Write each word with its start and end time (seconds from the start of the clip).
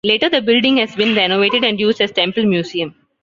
Later 0.03 0.29
the 0.29 0.41
building 0.41 0.77
has 0.77 0.95
been 0.95 1.13
renovated 1.15 1.63
and 1.63 1.79
used 1.79 2.01
as 2.01 2.11
temple 2.11 2.43
museum. 2.43 2.95